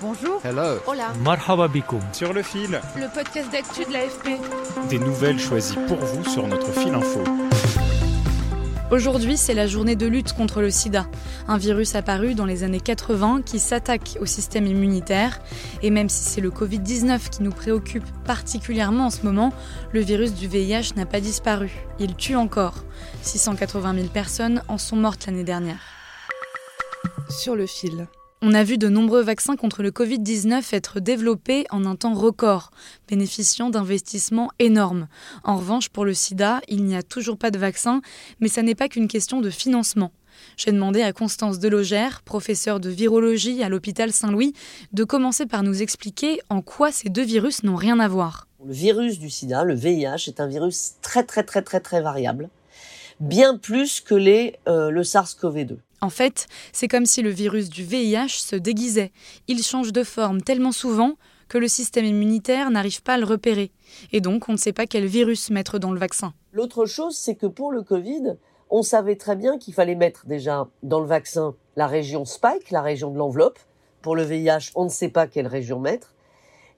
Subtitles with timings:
[0.00, 0.40] Bonjour.
[0.44, 0.78] Hello.
[0.86, 1.12] Hola.
[1.24, 2.00] Marhaba bikoum.
[2.12, 4.38] Sur le fil, Le podcast d'actu de l'AFP.
[4.88, 7.22] des nouvelles choisies pour vous sur notre fil info.
[8.90, 11.06] Aujourd'hui, c'est la journée de lutte contre le sida,
[11.46, 15.40] un virus apparu dans les années 80 qui s'attaque au système immunitaire.
[15.82, 19.52] Et même si c'est le Covid-19 qui nous préoccupe particulièrement en ce moment,
[19.92, 21.70] le virus du VIH n'a pas disparu.
[21.98, 22.76] Il tue encore.
[23.22, 25.80] 680 000 personnes en sont mortes l'année dernière.
[27.28, 28.06] Sur le fil.
[28.40, 32.70] On a vu de nombreux vaccins contre le Covid-19 être développés en un temps record,
[33.08, 35.08] bénéficiant d'investissements énormes.
[35.42, 38.00] En revanche, pour le sida, il n'y a toujours pas de vaccin,
[38.38, 40.12] mais ça n'est pas qu'une question de financement.
[40.56, 44.52] J'ai demandé à Constance Delogère, professeure de virologie à l'hôpital Saint-Louis,
[44.92, 48.46] de commencer par nous expliquer en quoi ces deux virus n'ont rien à voir.
[48.64, 52.50] Le virus du sida, le VIH, est un virus très très très très très variable,
[53.20, 55.76] bien plus que les, euh, le SARS-CoV-2.
[56.00, 59.10] En fait, c'est comme si le virus du VIH se déguisait.
[59.48, 61.14] Il change de forme tellement souvent
[61.48, 63.72] que le système immunitaire n'arrive pas à le repérer.
[64.12, 66.34] Et donc, on ne sait pas quel virus mettre dans le vaccin.
[66.52, 68.34] L'autre chose, c'est que pour le Covid,
[68.70, 72.82] on savait très bien qu'il fallait mettre déjà dans le vaccin la région spike, la
[72.82, 73.58] région de l'enveloppe.
[74.02, 76.14] Pour le VIH, on ne sait pas quelle région mettre.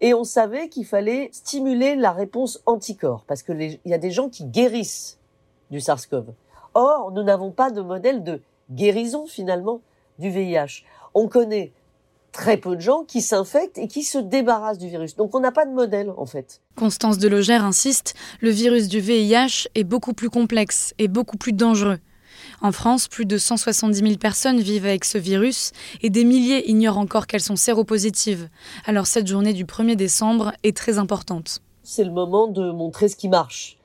[0.00, 3.98] Et on savait qu'il fallait stimuler la réponse anticorps, parce que les- il y a
[3.98, 5.18] des gens qui guérissent
[5.70, 6.32] du SARS-CoV.
[6.74, 8.40] Or, nous n'avons pas de modèle de
[8.70, 9.80] guérison finalement
[10.18, 10.84] du VIH.
[11.14, 11.72] On connaît
[12.32, 15.16] très peu de gens qui s'infectent et qui se débarrassent du virus.
[15.16, 16.60] Donc on n'a pas de modèle en fait.
[16.76, 21.98] Constance Delogère insiste, le virus du VIH est beaucoup plus complexe et beaucoup plus dangereux.
[22.62, 26.98] En France, plus de 170 000 personnes vivent avec ce virus et des milliers ignorent
[26.98, 28.48] encore qu'elles sont séropositives.
[28.86, 31.60] Alors cette journée du 1er décembre est très importante.
[31.82, 33.79] C'est le moment de montrer ce qui marche.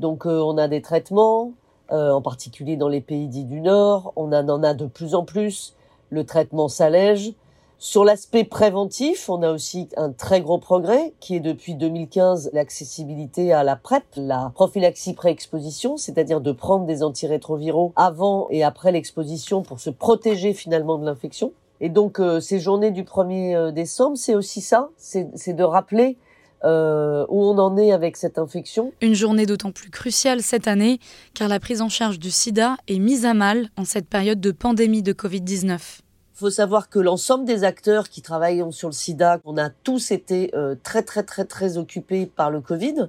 [0.00, 1.52] Donc euh, on a des traitements,
[1.92, 5.24] euh, en particulier dans les pays dits du Nord, on en a de plus en
[5.24, 5.76] plus,
[6.08, 7.34] le traitement s'allège.
[7.78, 13.52] Sur l'aspect préventif, on a aussi un très gros progrès qui est depuis 2015 l'accessibilité
[13.52, 19.62] à la PrEP, la prophylaxie pré-exposition, c'est-à-dire de prendre des antirétroviraux avant et après l'exposition
[19.62, 21.52] pour se protéger finalement de l'infection.
[21.82, 26.16] Et donc euh, ces journées du 1er euh, décembre, c'est aussi ça, c'est de rappeler
[26.64, 28.92] euh, où on en est avec cette infection.
[29.00, 30.98] Une journée d'autant plus cruciale cette année
[31.34, 34.50] car la prise en charge du sida est mise à mal en cette période de
[34.50, 35.70] pandémie de Covid-19.
[35.70, 40.10] Il faut savoir que l'ensemble des acteurs qui travaillent sur le sida, on a tous
[40.10, 43.08] été euh, très très très très occupés par le Covid.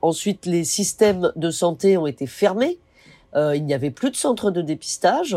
[0.00, 2.78] Ensuite, les systèmes de santé ont été fermés.
[3.34, 5.36] Euh, il n'y avait plus de centres de dépistage.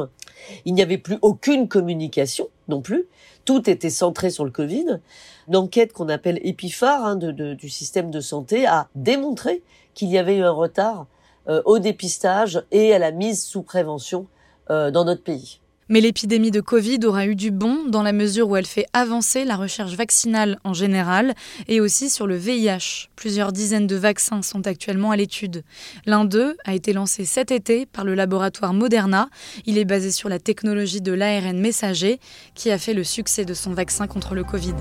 [0.65, 3.05] Il n'y avait plus aucune communication non plus.
[3.45, 4.99] Tout était centré sur le Covid.
[5.47, 9.63] Une enquête qu'on appelle EPIFAR hein, de- de- du système de santé a démontré
[9.93, 11.05] qu'il y avait eu un retard
[11.47, 14.25] euh, au dépistage et à la mise sous prévention
[14.71, 15.59] euh, dans notre pays.
[15.87, 19.45] Mais l'épidémie de Covid aura eu du bon dans la mesure où elle fait avancer
[19.45, 21.35] la recherche vaccinale en général
[21.67, 23.09] et aussi sur le VIH.
[23.15, 25.63] Plusieurs dizaines de vaccins sont actuellement à l'étude.
[26.05, 29.29] L'un d'eux a été lancé cet été par le laboratoire Moderna.
[29.65, 32.19] Il est basé sur la technologie de l'ARN messager
[32.55, 34.75] qui a fait le succès de son vaccin contre le Covid.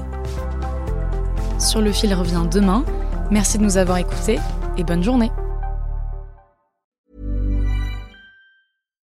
[1.59, 2.85] Sur le fil revient demain.
[3.31, 4.39] Merci de nous avoir écoutés
[4.79, 5.31] et bonne journée.